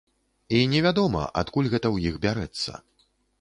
[0.59, 2.71] І невядома, адкуль гэта ў іх бярэцца.